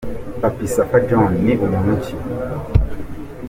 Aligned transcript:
Papy 0.41 0.65
Safa 0.75 0.97
John 1.07 1.31
ni 1.43 1.53
muntu 1.71 1.93
ki?. 2.03 2.15